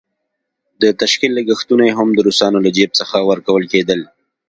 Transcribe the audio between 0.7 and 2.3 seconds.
د تشکيل لګښتونه یې هم د